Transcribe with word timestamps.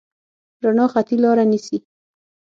رڼا 0.63 0.85
خطي 0.93 1.15
لاره 1.23 1.43
نیسي. 1.51 1.77